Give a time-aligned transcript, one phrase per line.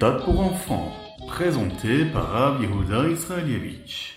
[0.00, 0.92] Khritat pour enfants,
[1.28, 4.14] présenté par Rav Yehuda Israelievich.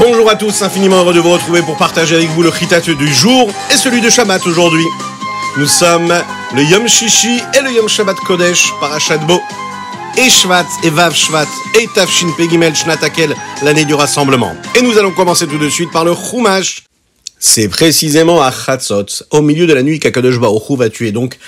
[0.00, 3.12] Bonjour à tous, infiniment heureux de vous retrouver pour partager avec vous le Khitat du
[3.12, 4.86] jour et celui de Shabbat aujourd'hui.
[5.58, 6.14] Nous sommes
[6.54, 9.42] le Yom Shishi et le Yom Shabbat Kodesh, Parashat Bo,
[10.18, 11.46] et Shvat et Vav Shvat
[11.78, 12.72] et Tafshin Pegimel
[13.62, 14.54] l'année du rassemblement.
[14.74, 16.84] Et nous allons commencer tout de suite par le Chumash.
[17.38, 21.38] C'est précisément à Chatzot, au milieu de la nuit qu'Akadosh Baruch va tuer donc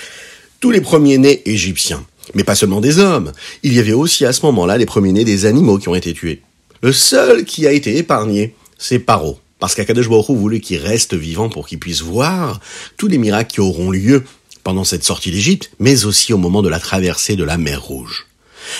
[0.59, 2.05] tous les premiers-nés égyptiens.
[2.35, 3.31] Mais pas seulement des hommes,
[3.63, 6.41] il y avait aussi à ce moment-là les premiers-nés des animaux qui ont été tués.
[6.81, 9.39] Le seul qui a été épargné, c'est Paro.
[9.57, 12.59] Parce qu'Akadosh Baruch voulait qu'il reste vivant pour qu'il puisse voir
[12.97, 14.23] tous les miracles qui auront lieu
[14.63, 18.28] pendant cette sortie d'Égypte, mais aussi au moment de la traversée de la mer Rouge.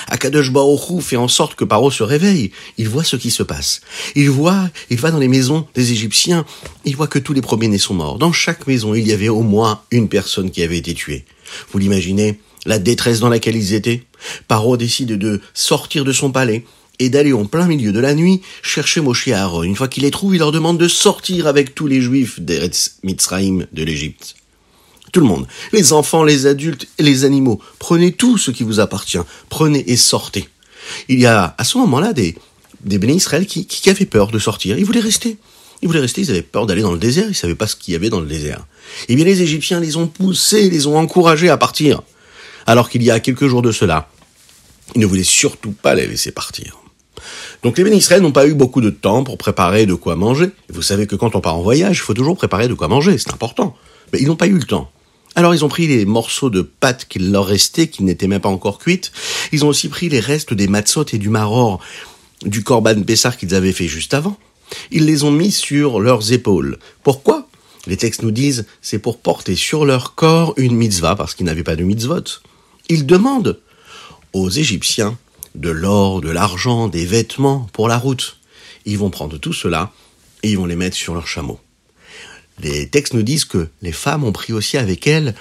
[0.08, 2.52] Akadosh Hu fait en sorte que Paro se réveille.
[2.78, 3.82] Il voit ce qui se passe.
[4.16, 6.46] Il voit, il va dans les maisons des Égyptiens.
[6.86, 8.18] Il voit que tous les premiers-nés sont morts.
[8.18, 11.26] Dans chaque maison, il y avait au moins une personne qui avait été tuée.
[11.72, 12.40] Vous l'imaginez?
[12.66, 14.04] La détresse dans laquelle ils étaient?
[14.48, 16.66] Paro décide de sortir de son palais
[17.00, 19.64] et d'aller en plein milieu de la nuit chercher Moshe Aaron.
[19.64, 22.98] Une fois qu'il les trouve, il leur demande de sortir avec tous les juifs d'Eretz
[23.04, 24.36] Mitzrayim de l'Égypte.
[25.12, 29.20] Tout le monde, les enfants, les adultes les animaux, prenez tout ce qui vous appartient,
[29.50, 30.48] prenez et sortez.
[31.08, 32.36] Il y a à ce moment-là des,
[32.82, 35.38] des bénis Israël qui, qui avaient peur de sortir, ils voulaient rester.
[35.82, 37.94] Ils voulaient rester, ils avaient peur d'aller dans le désert, ils savaient pas ce qu'il
[37.94, 38.66] y avait dans le désert.
[39.08, 42.02] Eh bien les Égyptiens les ont poussés, les ont encouragés à partir.
[42.68, 44.10] Alors qu'il y a quelques jours de cela,
[44.96, 46.80] ils ne voulaient surtout pas les laisser partir.
[47.64, 50.52] Donc les Israël n'ont pas eu beaucoup de temps pour préparer de quoi manger.
[50.70, 53.18] Vous savez que quand on part en voyage, il faut toujours préparer de quoi manger,
[53.18, 53.76] c'est important.
[54.12, 54.90] Mais ils n'ont pas eu le temps.
[55.36, 58.50] Alors ils ont pris les morceaux de pâte qu'il leur restait, qui n'étaient même pas
[58.50, 59.12] encore cuites.
[59.52, 61.80] Ils ont aussi pris les restes des matzot et du maror
[62.46, 64.38] du korban Pessar qu'ils avaient fait juste avant.
[64.92, 66.80] Ils les ont mis sur leurs épaules.
[67.04, 67.48] Pourquoi?
[67.88, 71.64] Les textes nous disent c'est pour porter sur leur corps une mitzvah, parce qu'ils n'avaient
[71.64, 72.24] pas de mitzvot.
[72.88, 73.60] Ils demandent
[74.34, 75.18] aux Égyptiens
[75.56, 78.38] de l'or, de l'argent, des vêtements pour la route.
[78.86, 79.92] Ils vont prendre tout cela
[80.44, 81.60] et ils vont les mettre sur leurs chameaux.
[82.62, 85.36] Les textes nous disent que les femmes ont pris aussi avec elles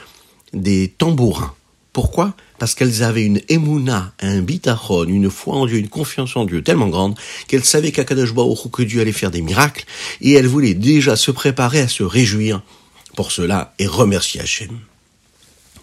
[0.52, 1.54] des tambourins.
[1.92, 2.34] Pourquoi?
[2.58, 6.62] Parce qu'elles avaient une émouna, un bitachon, une foi en Dieu, une confiance en Dieu
[6.62, 7.18] tellement grande
[7.48, 9.84] qu'elles savaient qu'Akadosh Baruch que Dieu allait faire des miracles
[10.20, 12.62] et elles voulaient déjà se préparer à se réjouir
[13.16, 14.78] pour cela et remercier Hachem.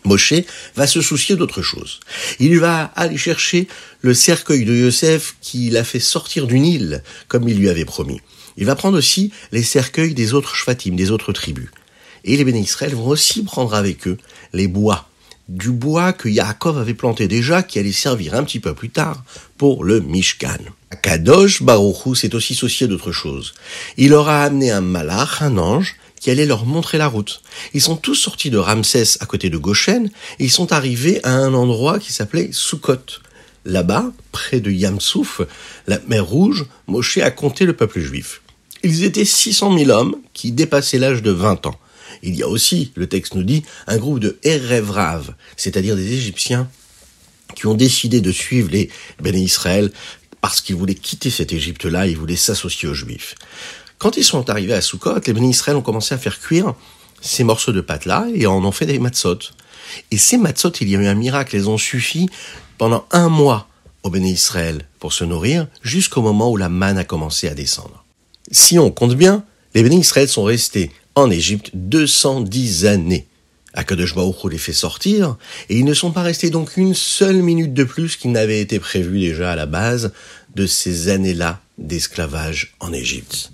[0.06, 0.34] Moshe
[0.76, 2.00] va se soucier d'autre chose.
[2.40, 3.68] Il va aller chercher
[4.02, 8.22] le cercueil de Yosef qu'il a fait sortir du Nil, comme il lui avait promis.
[8.58, 11.70] Il va prendre aussi les cercueils des autres Shvatim, des autres tribus.
[12.24, 14.18] Et les bénis Israël vont aussi prendre avec eux
[14.54, 15.10] les bois,
[15.48, 19.24] du bois que Yaakov avait planté déjà, qui allait servir un petit peu plus tard
[19.58, 20.58] pour le Mishkan.
[21.04, 23.54] Kadosh Baruchou s'est aussi soucié d'autre chose.
[23.98, 27.42] Il leur a amené un malach, un ange, qui allait leur montrer la route.
[27.76, 31.32] Ils sont tous sortis de Ramsès à côté de Goshen et ils sont arrivés à
[31.32, 33.22] un endroit qui s'appelait Sukkot.
[33.66, 35.42] Là-bas, près de Yamsouf,
[35.86, 38.42] la mer Rouge, Moshe a compté le peuple juif.
[38.84, 41.80] Ils étaient 600 000 hommes qui dépassaient l'âge de 20 ans.
[42.24, 46.70] Il y a aussi, le texte nous dit, un groupe de Erevrav, c'est-à-dire des Égyptiens
[47.56, 48.90] qui ont décidé de suivre les
[49.22, 49.92] Béné Israël
[50.42, 53.36] parce qu'ils voulaient quitter cette Égypte-là, ils voulaient s'associer aux Juifs.
[53.98, 56.76] Quand ils sont arrivés à Sukkot, les Béné Israël ont commencé à faire cuire
[57.22, 59.40] ces morceaux de pâte-là et en ont fait des matzot.
[60.12, 62.30] Et ces matzot, il y a eu un miracle, elles ont suffi
[62.78, 63.68] pendant un mois
[64.04, 68.05] aux Béné Israël pour se nourrir jusqu'au moment où la manne a commencé à descendre.
[68.52, 73.28] Si on compte bien, les Béné Israël sont restés en Égypte 210 années.
[73.74, 75.36] Akadosh Baruch les fait sortir,
[75.70, 78.80] et ils ne sont pas restés donc une seule minute de plus qu'il n'avait été
[78.80, 80.14] prévu déjà à la base
[80.56, 83.52] de ces années-là d'esclavage en Égypte.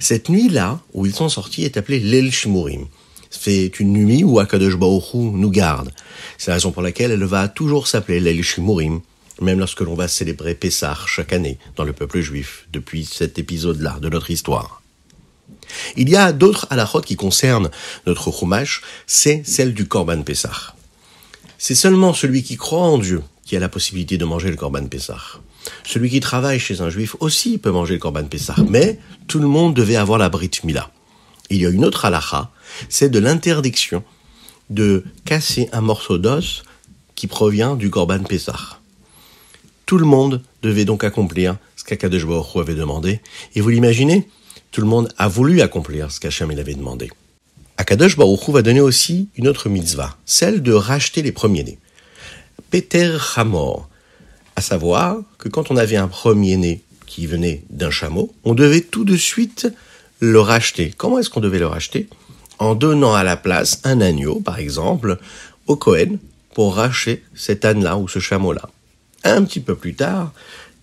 [0.00, 2.86] Cette nuit-là, où ils sont sortis, est appelée l'El Shimurim.
[3.30, 5.92] C'est une nuit où Akadosh Baruch nous garde.
[6.36, 9.00] C'est la raison pour laquelle elle va toujours s'appeler l'El Shimurim,
[9.40, 13.98] même lorsque l'on va célébrer Pessah chaque année dans le peuple juif, depuis cet épisode-là
[14.00, 14.82] de notre histoire.
[15.96, 17.70] Il y a d'autres halachot qui concernent
[18.06, 20.74] notre chumash, c'est celle du Korban Pessah.
[21.58, 24.86] C'est seulement celui qui croit en Dieu qui a la possibilité de manger le Korban
[24.86, 25.20] Pessah.
[25.84, 29.48] Celui qui travaille chez un juif aussi peut manger le Korban Pessah, mais tout le
[29.48, 30.90] monde devait avoir la Brit Mila.
[31.50, 32.50] Il y a une autre halacha,
[32.88, 34.04] c'est de l'interdiction
[34.70, 36.62] de casser un morceau d'os
[37.16, 38.79] qui provient du Korban Pessah.
[39.90, 42.22] Tout le monde devait donc accomplir ce qu'Akadosh
[42.54, 43.18] avait demandé,
[43.56, 44.28] et vous l'imaginez,
[44.70, 47.10] tout le monde a voulu accomplir ce qu'Hachem avait demandé.
[47.76, 51.80] Akadosh Baruch va donner aussi une autre mitzvah, celle de racheter les premiers-nés.
[52.70, 53.88] Peter Hamor,
[54.54, 59.04] à savoir que quand on avait un premier-né qui venait d'un chameau, on devait tout
[59.04, 59.66] de suite
[60.20, 60.94] le racheter.
[60.96, 62.08] Comment est-ce qu'on devait le racheter?
[62.60, 65.18] En donnant à la place un agneau, par exemple,
[65.66, 66.18] au Cohen,
[66.54, 68.70] pour racheter cet âne-là ou ce chameau-là.
[69.24, 70.32] Un petit peu plus tard,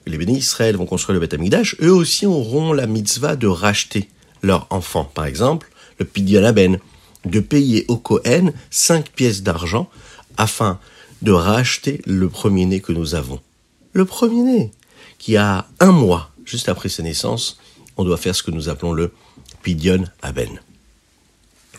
[0.05, 4.09] les bénis Israël vont construire le Beth Amikdash, eux aussi auront la mitzvah de racheter
[4.41, 5.03] leur enfant.
[5.03, 5.69] Par exemple,
[5.99, 6.77] le Pidyon
[7.25, 9.89] de payer au Cohen cinq pièces d'argent
[10.37, 10.79] afin
[11.21, 13.41] de racheter le premier-né que nous avons.
[13.93, 14.71] Le premier-né,
[15.17, 17.59] qui a un mois juste après sa naissance,
[17.97, 19.11] on doit faire ce que nous appelons le
[19.63, 20.59] Pidyon Aben.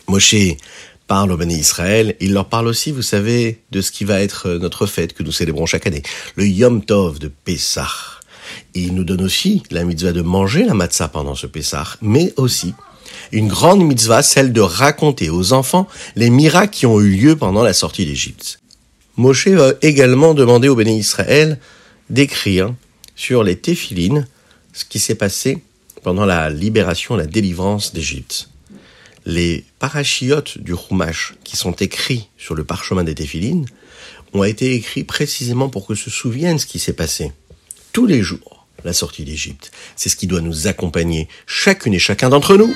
[0.07, 0.35] Moshe
[1.09, 4.47] parle au Béni Israël, il leur parle aussi, vous savez, de ce qui va être
[4.47, 6.03] notre fête que nous célébrons chaque année,
[6.35, 7.89] le Yom Tov de Pessah.
[8.75, 12.75] Il nous donne aussi la mitzvah de manger la matzah pendant ce Pessah, mais aussi
[13.31, 17.63] une grande mitzvah, celle de raconter aux enfants les miracles qui ont eu lieu pendant
[17.63, 18.59] la sortie d'Égypte.
[19.17, 21.57] Moshe va également demander au Béni Israël
[22.11, 22.71] d'écrire
[23.15, 24.27] sur les téphilines
[24.73, 25.63] ce qui s'est passé
[26.03, 28.48] pendant la libération, la délivrance d'Égypte.
[29.25, 33.65] Les parachiotes du Chumash qui sont écrits sur le parchemin des téphilines
[34.33, 37.31] ont été écrits précisément pour que se souviennent ce qui s'est passé.
[37.91, 39.71] Tous les jours, la sortie d'Égypte.
[39.95, 42.73] C'est ce qui doit nous accompagner, chacune et chacun d'entre nous.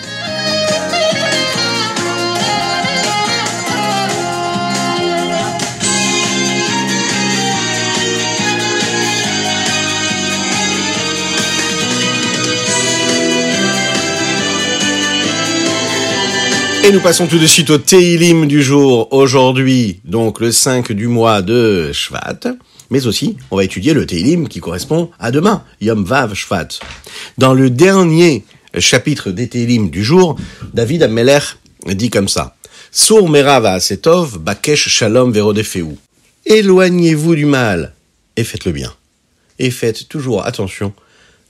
[16.86, 21.08] Et nous passons tout de suite au Teilim du jour, aujourd'hui, donc le 5 du
[21.08, 22.58] mois de Shvat.
[22.90, 26.68] Mais aussi, on va étudier le Teilim qui correspond à demain, Yom Vav Shvat.
[27.38, 28.44] Dans le dernier
[28.80, 30.36] chapitre des Teilim du jour,
[30.74, 31.40] David Ameler
[31.86, 32.58] dit comme ça.
[32.92, 35.88] Sour merava setov bakesh shalom verodefeu.
[36.46, 37.94] Éloignez-vous du mal
[38.36, 38.94] et faites le bien.
[39.58, 40.94] Et faites toujours attention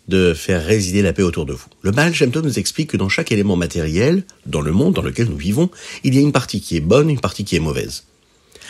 [0.08, 1.66] de faire résider la paix autour de vous.
[1.82, 5.28] Le Baal Shem nous explique que dans chaque élément matériel, dans le monde dans lequel
[5.28, 5.70] nous vivons,
[6.04, 8.04] il y a une partie qui est bonne, une partie qui est mauvaise.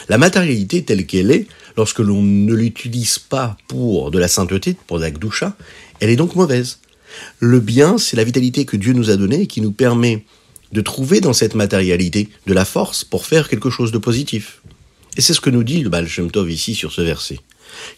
[0.10, 1.48] La matérialité telle qu'elle est,
[1.78, 5.56] lorsque l'on ne l'utilise pas pour de la sainteté, pour de la gdoucha,
[6.00, 6.80] elle est donc mauvaise.
[7.40, 10.26] Le bien, c'est la vitalité que Dieu nous a donnée et qui nous permet
[10.72, 14.62] de trouver dans cette matérialité de la force pour faire quelque chose de positif.
[15.16, 17.40] Et c'est ce que nous dit le Baal Shem Tov ici sur ce verset.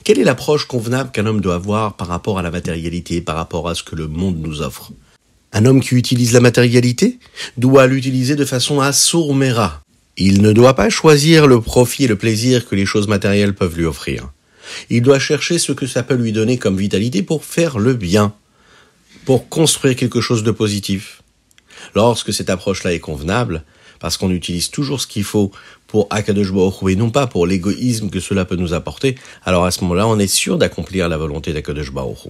[0.03, 3.69] Quelle est l'approche convenable qu'un homme doit avoir par rapport à la matérialité, par rapport
[3.69, 4.91] à ce que le monde nous offre?
[5.53, 7.19] Un homme qui utilise la matérialité
[7.57, 8.91] doit l'utiliser de façon à.
[10.17, 13.77] Il ne doit pas choisir le profit et le plaisir que les choses matérielles peuvent
[13.77, 14.31] lui offrir.
[14.89, 18.33] Il doit chercher ce que ça peut lui donner comme vitalité pour faire le bien,
[19.25, 21.21] pour construire quelque chose de positif.
[21.93, 23.63] Lorsque cette approche-là est convenable,
[23.99, 25.51] parce qu'on utilise toujours ce qu'il faut
[25.95, 29.15] pour Akadosh Baruch et non pas pour l'égoïsme que cela peut nous apporter,
[29.45, 32.27] alors à ce moment-là, on est sûr d'accomplir la volonté d'Akadosh Baruch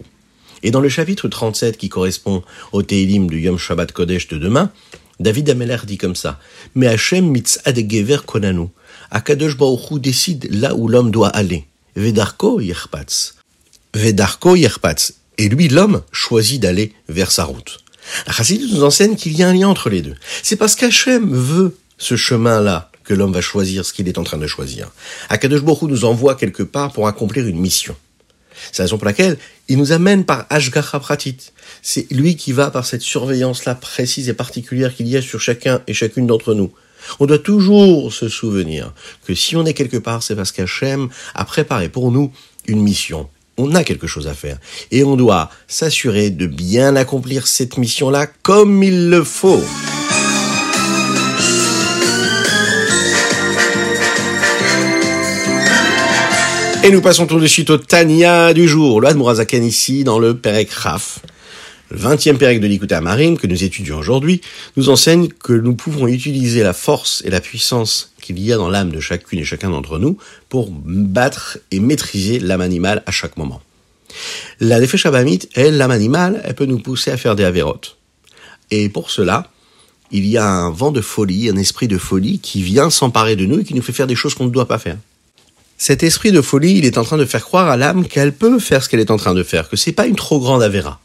[0.62, 4.72] Et dans le chapitre 37 qui correspond au Teilim du Yom Shabbat Kodesh de demain,
[5.20, 6.40] David Ameler dit comme ça,
[6.76, 8.68] Mais Hachem mitz adegever konanu.
[9.10, 11.66] Akadosh Baruch décide là où l'homme doit aller.
[11.96, 13.34] Vedarko yerpatz.
[13.96, 15.16] Vedarko yerpatz.
[15.40, 17.80] Et lui, l'homme, choisit d'aller vers sa route.
[18.30, 20.14] Chassidut nous enseigne qu'il y a un lien entre les deux.
[20.44, 24.38] C'est parce qu'Hachem veut ce chemin-là que l'homme va choisir ce qu'il est en train
[24.38, 24.92] de choisir.
[25.30, 27.96] Akadosh Baruch nous envoie quelque part pour accomplir une mission.
[28.72, 29.38] C'est la raison pour laquelle
[29.68, 31.38] il nous amène par Ashgacha Pratit.
[31.82, 35.82] C'est lui qui va par cette surveillance-là précise et particulière qu'il y a sur chacun
[35.88, 36.72] et chacune d'entre nous.
[37.20, 38.94] On doit toujours se souvenir
[39.26, 42.32] que si on est quelque part, c'est parce qu'Hachem a préparé pour nous
[42.68, 43.30] une mission.
[43.58, 44.58] On a quelque chose à faire.
[44.92, 49.64] Et on doit s'assurer de bien accomplir cette mission-là comme il le faut.
[56.86, 59.02] Et nous passons tout de suite au Tania du jour.
[59.02, 61.18] Le Mourazakan ici dans le Perek Raf.
[61.90, 64.42] Le 20e Perek de l'Ikuta Marine que nous étudions aujourd'hui
[64.78, 68.70] nous enseigne que nous pouvons utiliser la force et la puissance qu'il y a dans
[68.70, 73.36] l'âme de chacune et chacun d'entre nous pour battre et maîtriser l'âme animale à chaque
[73.36, 73.64] moment.
[74.60, 75.08] La Nefesh
[75.56, 77.98] elle, l'âme animale, elle peut nous pousser à faire des avérotes.
[78.70, 79.50] Et pour cela,
[80.12, 83.48] il y a un vent de folie, un esprit de folie qui vient s'emparer de
[83.48, 84.98] nous et qui nous fait faire des choses qu'on ne doit pas faire.
[85.78, 88.60] Cet esprit de folie, il est en train de faire croire à l'âme qu'elle peut
[88.60, 91.00] faire ce qu'elle est en train de faire, que c'est pas une trop grande avéra.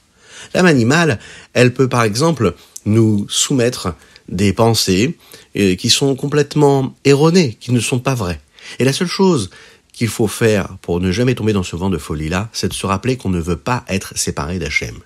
[0.54, 1.18] L'âme animale,
[1.54, 2.54] elle peut par exemple
[2.86, 3.94] nous soumettre
[4.28, 5.16] des pensées
[5.56, 8.40] euh, qui sont complètement erronées, qui ne sont pas vraies.
[8.78, 9.50] Et la seule chose
[9.92, 12.86] qu'il faut faire pour ne jamais tomber dans ce vent de folie-là, c'est de se
[12.86, 14.96] rappeler qu'on ne veut pas être séparé d'Hachem.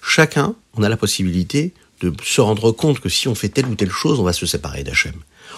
[0.00, 3.74] Chacun, on a la possibilité de se rendre compte que si on fait telle ou
[3.74, 5.14] telle chose, on va se séparer d'Hachem.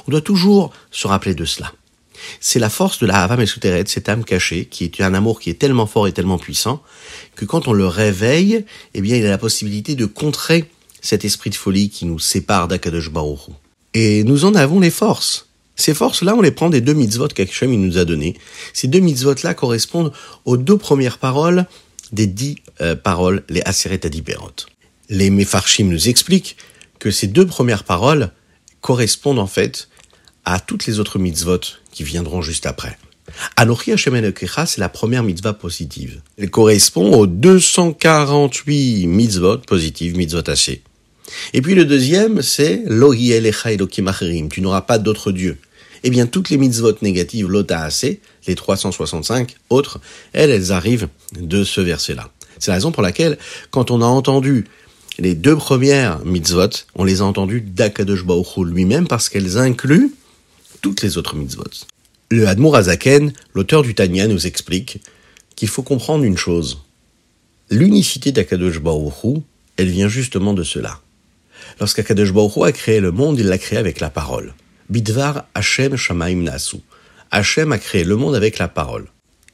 [0.09, 1.73] On doit toujours se rappeler de cela.
[2.41, 5.51] C'est la force de la Hava Mesuteret, cette âme cachée, qui est un amour qui
[5.51, 6.83] est tellement fort et tellement puissant,
[7.37, 8.65] que quand on le réveille,
[8.95, 10.67] eh bien, il a la possibilité de contrer
[11.01, 13.41] cet esprit de folie qui nous sépare d'Akadosh Baruch.
[13.95, 15.49] Et nous en avons les forces.
[15.77, 18.37] Ces forces-là, on les prend des deux mitzvot qu'Hachem nous a donnés.
[18.73, 20.13] Ces deux mitzvot-là correspondent
[20.45, 21.67] aux deux premières paroles
[22.13, 24.53] des dix euh, paroles, les Aseret Adiperot.
[25.09, 26.57] Les Mefarshim nous expliquent
[26.99, 28.31] que ces deux premières paroles
[28.81, 29.89] correspondent en fait
[30.45, 31.61] à toutes les autres mitzvot
[31.93, 32.97] qui viendront juste après.
[33.57, 34.33] Anochi Hashem
[34.67, 36.21] c'est la première mitzvah positive.
[36.39, 40.83] Elle correspond aux 248 mitzvot positives, mitzvot assez.
[41.55, 44.11] Et puis le deuxième, c'est Lohi Elecha Elokim
[44.51, 45.59] Tu n'auras pas d'autre Dieu.
[46.05, 50.01] Eh bien, toutes les mitzvot négatives, l'ota assez, les 365 autres,
[50.33, 51.09] elles, elles arrivent
[51.39, 52.31] de ce verset-là.
[52.59, 53.39] C'est la raison pour laquelle,
[53.71, 54.67] quand on a entendu
[55.19, 60.13] les deux premières mitzvot, on les a entendues d'Akadosh Baruch lui-même parce qu'elles incluent
[60.83, 61.87] toutes les autres mitzvot.
[62.31, 65.01] Le Hadmour Azaken, l'auteur du Tanya, nous explique
[65.57, 66.83] qu'il faut comprendre une chose.
[67.71, 69.43] L'unicité d'Akadosh Baruch
[69.77, 71.01] elle vient justement de cela.
[71.81, 74.55] Lorsqu'Akadosh Baruch a créé le monde, il l'a créé avec la parole.
[74.91, 76.79] Bidvar Hashem Shamaim Nasu.
[77.31, 79.07] Hashem a créé le monde avec la parole.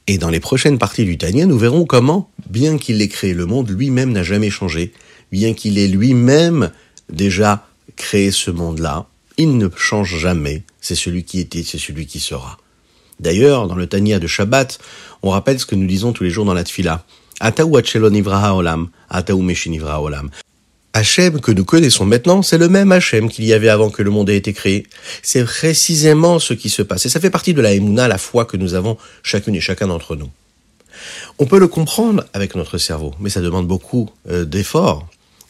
[0.06, 3.46] Et dans les prochaines parties du Tanya, nous verrons comment, bien qu'il ait créé le
[3.46, 4.92] monde, lui-même n'a jamais changé,
[5.30, 6.72] bien qu'il ait lui-même
[7.10, 7.66] déjà
[7.96, 9.06] créé ce monde-là,
[9.36, 12.58] il ne change jamais, c'est celui qui était, c'est celui qui sera.
[13.20, 14.78] D'ailleurs, dans le Tanya de Shabbat,
[15.22, 17.04] on rappelle ce que nous disons tous les jours dans la Tfila.
[17.40, 20.30] Ataou olam, ataou olam.
[20.94, 24.10] Hachem que nous connaissons maintenant, c'est le même Hachem qu'il y avait avant que le
[24.10, 24.86] monde ait été créé.
[25.22, 27.06] C'est précisément ce qui se passe.
[27.06, 29.86] Et ça fait partie de la Emouna, la foi que nous avons chacune et chacun
[29.88, 30.30] d'entre nous.
[31.38, 35.06] On peut le comprendre avec notre cerveau, mais ça demande beaucoup euh, d'efforts.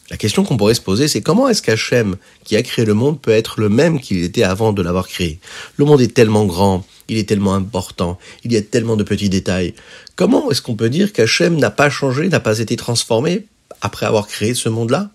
[0.09, 3.21] La question qu'on pourrait se poser, c'est comment est-ce qu'Hachem, qui a créé le monde,
[3.21, 5.39] peut être le même qu'il était avant de l'avoir créé?
[5.77, 9.29] Le monde est tellement grand, il est tellement important, il y a tellement de petits
[9.29, 9.75] détails.
[10.15, 13.45] Comment est-ce qu'on peut dire qu'Hachem n'a pas changé, n'a pas été transformé
[13.81, 15.11] après avoir créé ce monde-là?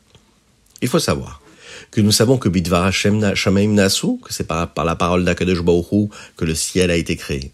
[0.80, 1.40] Il faut savoir
[1.90, 6.10] que nous savons que Bidvar Hashem Shamaim Nasu, que c'est par, la parole d'Akadosh Baruch
[6.36, 7.52] que le ciel a été créé.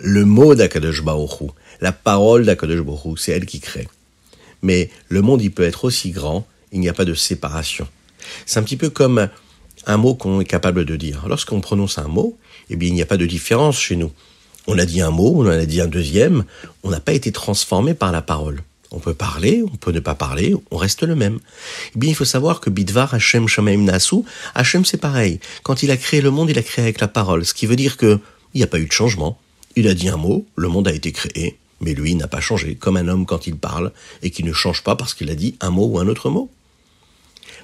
[0.00, 3.88] Le mot d'Akadosh Baruch la parole d'Akadosh Baruch c'est elle qui crée.
[4.66, 7.86] Mais le monde, il peut être aussi grand, il n'y a pas de séparation.
[8.46, 9.28] C'est un petit peu comme
[9.86, 11.24] un mot qu'on est capable de dire.
[11.28, 12.36] Lorsqu'on prononce un mot,
[12.68, 14.10] eh bien, il n'y a pas de différence chez nous.
[14.66, 16.44] On a dit un mot, on en a dit un deuxième,
[16.82, 18.64] on n'a pas été transformé par la parole.
[18.90, 21.38] On peut parler, on peut ne pas parler, on reste le même.
[21.94, 24.24] Eh bien, il faut savoir que Bidvar Hashem Shamaim Nasu,
[24.56, 25.38] Hashem c'est pareil.
[25.62, 27.44] Quand il a créé le monde, il a créé avec la parole.
[27.44, 28.18] Ce qui veut dire que
[28.52, 29.38] il n'y a pas eu de changement.
[29.76, 32.74] Il a dit un mot, le monde a été créé, mais lui n'a pas changé,
[32.74, 33.92] comme un homme quand il parle,
[34.22, 36.50] et qui ne change pas parce qu'il a dit un mot ou un autre mot.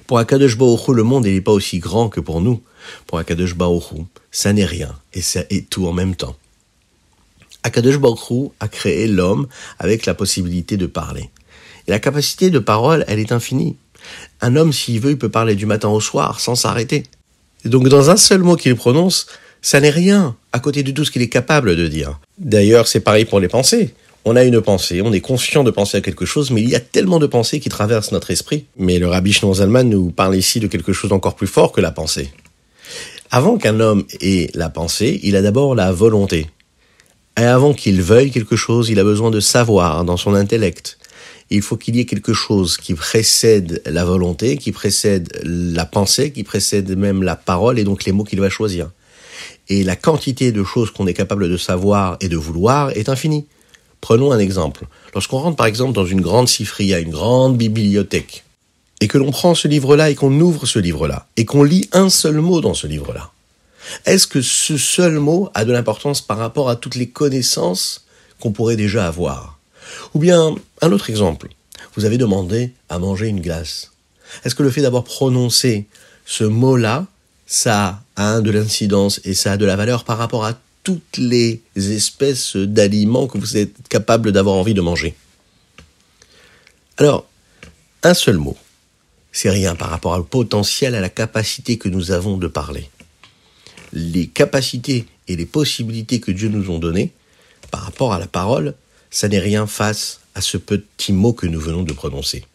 [0.07, 2.61] Pour Akadosh le monde n'est pas aussi grand que pour nous.
[3.07, 3.55] Pour Akadosh
[4.31, 6.35] ça n'est rien, et ça est tout en même temps.
[7.63, 7.97] Akadosh
[8.59, 9.47] a créé l'homme
[9.79, 11.29] avec la possibilité de parler.
[11.87, 13.77] Et la capacité de parole, elle est infinie.
[14.41, 17.03] Un homme, s'il veut, il peut parler du matin au soir sans s'arrêter.
[17.63, 19.27] donc dans un seul mot qu'il prononce,
[19.61, 22.19] ça n'est rien à côté de tout ce qu'il est capable de dire.
[22.37, 23.93] D'ailleurs, c'est pareil pour les pensées.
[24.25, 26.75] On a une pensée, on est conscient de penser à quelque chose, mais il y
[26.75, 28.65] a tellement de pensées qui traversent notre esprit.
[28.77, 31.91] Mais le rabbi Zalman nous parle ici de quelque chose d'encore plus fort que la
[31.91, 32.31] pensée.
[33.31, 36.47] Avant qu'un homme ait la pensée, il a d'abord la volonté.
[37.37, 40.97] Et avant qu'il veuille quelque chose, il a besoin de savoir dans son intellect.
[41.49, 46.31] Il faut qu'il y ait quelque chose qui précède la volonté, qui précède la pensée,
[46.31, 48.89] qui précède même la parole et donc les mots qu'il va choisir.
[49.67, 53.45] Et la quantité de choses qu'on est capable de savoir et de vouloir est infinie.
[54.03, 54.85] Prenons un exemple.
[55.13, 58.43] Lorsqu'on rentre par exemple dans une grande cifria, une grande bibliothèque,
[58.99, 62.09] et que l'on prend ce livre-là et qu'on ouvre ce livre-là, et qu'on lit un
[62.09, 63.31] seul mot dans ce livre-là,
[64.05, 68.03] est-ce que ce seul mot a de l'importance par rapport à toutes les connaissances
[68.41, 69.57] qu'on pourrait déjà avoir?
[70.13, 71.47] Ou bien, un autre exemple,
[71.95, 73.93] vous avez demandé à manger une glace.
[74.43, 75.85] Est-ce que le fait d'avoir prononcé
[76.25, 77.05] ce mot-là,
[77.47, 81.61] ça a de l'incidence et ça a de la valeur par rapport à toutes les
[81.75, 85.15] espèces d'aliments que vous êtes capable d'avoir envie de manger
[86.97, 87.27] Alors,
[88.03, 88.57] un seul mot,
[89.31, 92.89] c'est rien par rapport au potentiel, à la capacité que nous avons de parler
[93.93, 97.11] les capacités et les possibilités que Dieu nous ont données
[97.71, 98.73] par rapport à la parole,
[99.09, 102.45] ça n'est rien face à ce petit mot que nous venons de prononcer.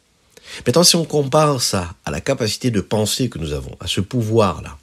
[0.67, 4.01] Maintenant, si on compare ça à la capacité de penser que nous avons, à ce
[4.01, 4.77] pouvoir-là,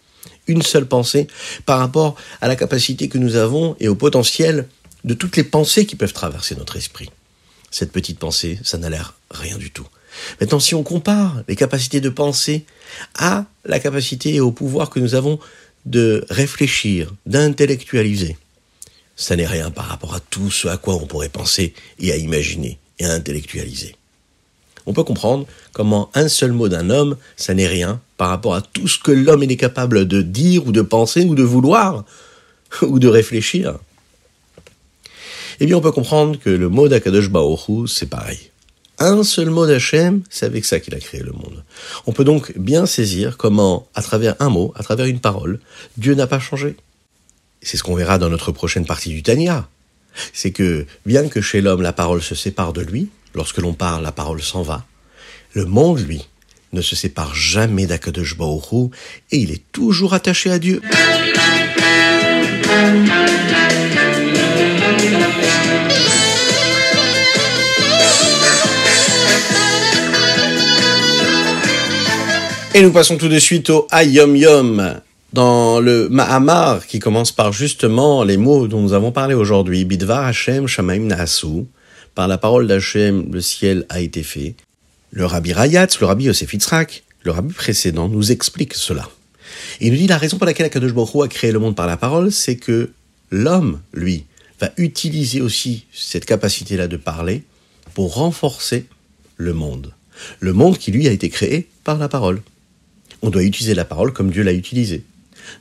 [0.48, 1.28] une seule pensée
[1.66, 4.68] par rapport à la capacité que nous avons et au potentiel
[5.04, 7.10] de toutes les pensées qui peuvent traverser notre esprit.
[7.72, 9.88] Cette petite pensée, ça n'a l'air rien du tout.
[10.40, 12.66] Maintenant, si on compare les capacités de penser
[13.16, 15.40] à la capacité et au pouvoir que nous avons
[15.86, 18.38] de réfléchir, d'intellectualiser.
[19.16, 22.18] Ça n'est rien par rapport à tout ce à quoi on pourrait penser et à
[22.18, 23.96] imaginer et à intellectualiser.
[24.86, 28.62] on peut comprendre comment un seul mot d'un homme, ça n'est rien par rapport à
[28.62, 32.06] tout ce que l'homme est capable de dire ou de penser ou de vouloir
[32.82, 33.78] ou de réfléchir.
[35.60, 38.52] Eh bien, on peut comprendre que le mot d'Akadosh Baoru, c'est pareil.
[38.98, 41.64] Un seul mot d'Hachem, c'est avec ça qu'il a créé le monde.
[42.08, 45.60] On peut donc bien saisir comment, à travers un mot, à travers une parole,
[45.98, 46.78] Dieu n'a pas changé.
[47.62, 49.68] C'est ce qu'on verra dans notre prochaine partie du Tania.
[50.34, 54.04] C'est que, bien que chez l'homme la parole se sépare de lui, lorsque l'on parle,
[54.04, 54.86] la parole s'en va,
[55.54, 56.26] le monde, lui,
[56.76, 58.90] ne se sépare jamais d'Akadosh Baoru
[59.32, 60.82] et il est toujours attaché à Dieu.
[72.74, 75.00] Et nous passons tout de suite au Ayom Yom,
[75.32, 79.86] dans le Mahamar, qui commence par justement les mots dont nous avons parlé aujourd'hui.
[79.86, 81.68] Bidvar Hashem Shamaim Naasu.
[82.16, 84.56] Par la parole d'Hachem, le ciel a été fait.
[85.16, 89.10] Le Rabbi Rayatz, le Rabbi Yosef Yitzhak, le Rabbi précédent, nous explique cela.
[89.80, 91.98] Il nous dit la raison pour laquelle Akadosh Baruch a créé le monde par la
[91.98, 92.92] parole, c'est que
[93.32, 94.26] l'homme, lui,
[94.60, 97.44] va utiliser aussi cette capacité-là de parler
[97.94, 98.86] pour renforcer
[99.38, 99.94] le monde.
[100.40, 102.42] Le monde qui, lui, a été créé par la parole
[103.26, 105.04] on doit utiliser la parole comme Dieu l'a utilisée.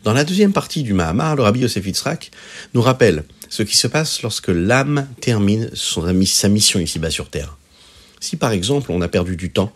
[0.03, 2.31] Dans la deuxième partie du Mahamar, le Rabbi Yosef Yitzhak
[2.75, 7.57] nous rappelle ce qui se passe lorsque l'âme termine son, sa mission ici-bas sur Terre.
[8.25, 9.73] Si par exemple on a perdu du temps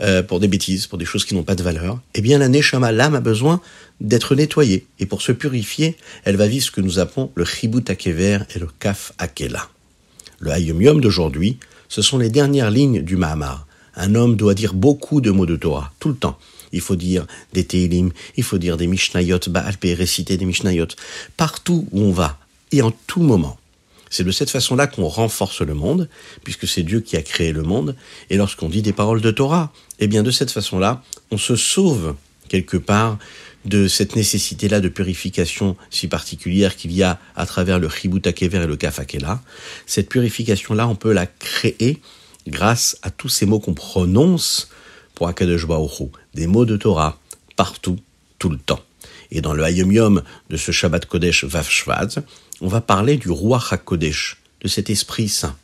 [0.00, 2.48] euh, pour des bêtises, pour des choses qui n'ont pas de valeur, eh bien la
[2.48, 3.60] Neshama, l'âme, a besoin
[4.00, 4.86] d'être nettoyée.
[4.98, 8.58] Et pour se purifier, elle va vivre ce que nous appelons le Chibut Akever et
[8.58, 9.68] le Kaf Akela.
[10.38, 13.66] Le Hayom Yom d'aujourd'hui, ce sont les dernières lignes du Mahamar.
[13.96, 16.38] Un homme doit dire beaucoup de mots de Torah, tout le temps
[16.72, 20.88] il faut dire des Teilim, il faut dire des Mishnayot, Baalpé, réciter des Mishnayot,
[21.36, 22.38] partout où on va,
[22.72, 23.57] et en tout moment.
[24.10, 26.08] C'est de cette façon-là qu'on renforce le monde,
[26.44, 27.96] puisque c'est Dieu qui a créé le monde,
[28.30, 32.14] et lorsqu'on dit des paroles de Torah, eh bien de cette façon-là, on se sauve
[32.48, 33.18] quelque part
[33.64, 38.66] de cette nécessité-là de purification si particulière qu'il y a à travers le Akever et
[38.66, 39.42] le Kafakela.
[39.86, 42.00] Cette purification-là, on peut la créer
[42.46, 44.70] grâce à tous ces mots qu'on prononce
[45.14, 45.66] pour Akadosh
[46.34, 47.18] des mots de Torah,
[47.56, 47.98] partout,
[48.38, 48.80] tout le temps.
[49.30, 51.68] Et dans le Hayom Yom de ce Shabbat Kodesh Vav
[52.60, 55.56] on va parler du Roi HaKodesh, de cet Esprit Saint.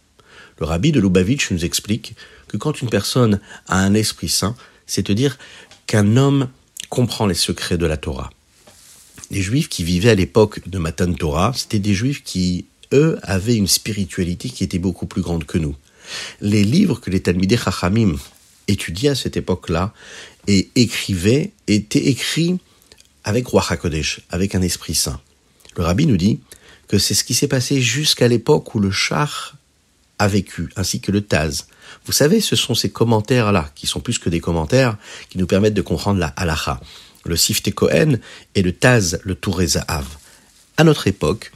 [0.58, 2.14] Le rabbi de Lubavitch nous explique
[2.48, 4.54] que quand une personne a un Esprit Saint,
[4.86, 5.38] c'est à dire
[5.86, 6.48] qu'un homme
[6.88, 8.30] comprend les secrets de la Torah.
[9.30, 13.56] Les Juifs qui vivaient à l'époque de Matan Torah, c'était des Juifs qui, eux, avaient
[13.56, 15.74] une spiritualité qui était beaucoup plus grande que nous.
[16.40, 18.16] Les livres que les Talmidei Chachamim
[18.68, 19.92] étudiait à cette époque-là
[20.46, 22.58] et écrivait, étaient écrits
[23.24, 25.20] avec Roi HaKodesh, avec un esprit saint.
[25.76, 26.38] Le rabbi nous dit
[26.88, 29.54] que c'est ce qui s'est passé jusqu'à l'époque où le char
[30.18, 31.66] a vécu, ainsi que le Taz.
[32.06, 34.96] Vous savez, ce sont ces commentaires-là, qui sont plus que des commentaires,
[35.30, 36.80] qui nous permettent de comprendre la halacha.
[37.24, 38.20] Le Sifte Kohen
[38.54, 40.06] et le Taz, le Touré Zahav.
[40.76, 41.52] À notre époque,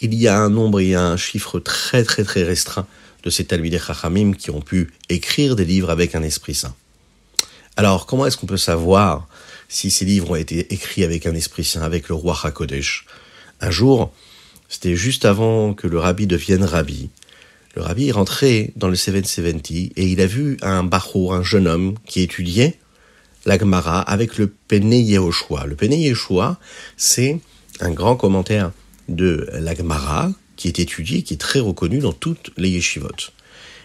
[0.00, 2.86] il y a un nombre et un chiffre très très très restreint
[3.22, 6.74] de ces Talmidei Chachamim qui ont pu écrire des livres avec un esprit saint.
[7.76, 9.26] Alors, comment est-ce qu'on peut savoir
[9.68, 13.06] si ces livres ont été écrits avec un esprit saint, avec le roi Hakodesh?
[13.60, 14.12] Un jour,
[14.74, 17.08] c'était juste avant que le rabbi devienne rabbi,
[17.76, 21.68] le rabbi est rentré dans le 770 et il a vu un bachour, un jeune
[21.68, 22.74] homme qui étudiait
[23.46, 25.66] la Gemara avec le Pene Yehoshua.
[25.66, 26.58] Le Pene Yehoshua,
[26.96, 27.38] c'est
[27.78, 28.72] un grand commentaire
[29.08, 33.30] de la Gemara qui est étudié, qui est très reconnu dans toutes les yeshivot.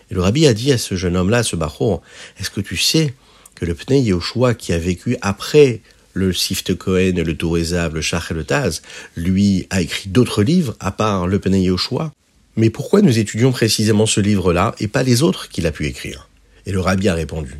[0.10, 2.02] Et le rabbi a dit à ce jeune homme-là, à ce Bachor,
[2.40, 3.14] est-ce que tu sais
[3.54, 5.82] que le Pnei Yehoshua qui a vécu après
[6.14, 8.82] le Sift Cohen, le Tourezav, le Shach et le Taz,
[9.16, 12.12] lui a écrit d'autres livres à part le Pnei Yehoshua
[12.56, 16.28] Mais pourquoi nous étudions précisément ce livre-là et pas les autres qu'il a pu écrire?
[16.66, 17.56] Et le rabbi a répondu,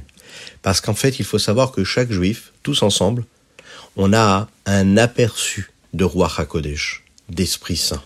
[0.62, 3.24] parce qu'en fait il faut savoir que chaque juif, tous ensemble,
[3.96, 8.04] on a un aperçu de roi HaKodesh, d'Esprit Saint.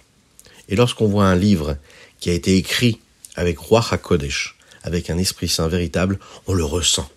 [0.69, 1.77] Et lorsqu'on voit un livre
[2.19, 2.99] qui a été écrit
[3.36, 7.10] avec Roi HaKodesh, avec un Esprit Saint véritable, on le ressent.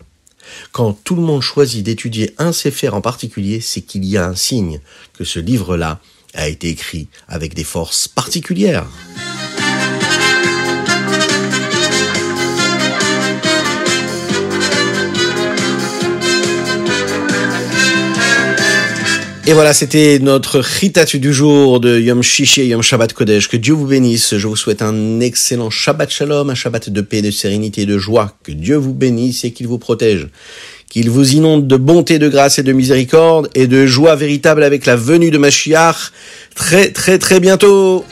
[0.71, 4.35] Quand tout le monde choisit d'étudier un Sefer en particulier, c'est qu'il y a un
[4.35, 4.79] signe
[5.17, 5.99] que ce livre-là
[6.33, 8.87] a été écrit avec des forces particulières.
[19.49, 23.47] Et voilà, c'était notre ritatu du jour de Yom Shishi et Yom Shabbat Kodesh.
[23.47, 24.35] Que Dieu vous bénisse.
[24.35, 28.35] Je vous souhaite un excellent Shabbat Shalom, un Shabbat de paix, de sérénité de joie.
[28.43, 30.27] Que Dieu vous bénisse et qu'il vous protège.
[30.89, 34.85] Qu'il vous inonde de bonté, de grâce et de miséricorde et de joie véritable avec
[34.85, 36.11] la venue de Mashiach
[36.53, 38.03] très très très bientôt.